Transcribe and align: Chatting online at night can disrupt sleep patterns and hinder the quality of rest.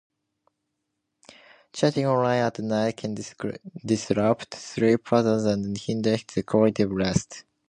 Chatting 1.73 2.07
online 2.07 2.39
at 2.43 2.57
night 2.57 2.97
can 2.97 3.13
disrupt 3.85 4.55
sleep 4.55 5.05
patterns 5.05 5.43
and 5.43 5.77
hinder 5.77 6.17
the 6.33 6.41
quality 6.41 6.81
of 6.81 6.89
rest. 6.89 7.45